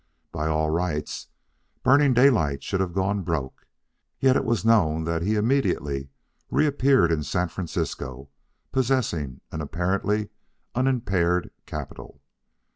[0.31, 1.27] By all rights,
[1.83, 3.67] Burning Daylight should have gone broke,
[4.19, 6.09] yet it was known that he immediately
[6.49, 8.27] reappeared in San Francisco
[8.71, 10.29] possessing an apparently
[10.73, 12.19] unimpaired capital.